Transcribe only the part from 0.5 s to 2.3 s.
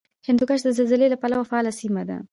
د زلزلې له پلوه فعاله سیمه ده